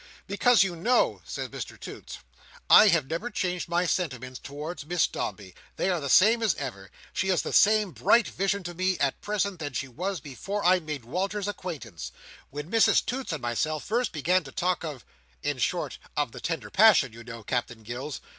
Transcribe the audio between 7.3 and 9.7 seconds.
the same bright vision to me, at present,